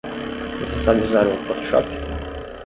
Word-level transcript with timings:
Você 0.63 0.79
sabe 0.79 1.03
usar 1.03 1.27
o 1.27 1.37
Photoshop? 1.45 1.87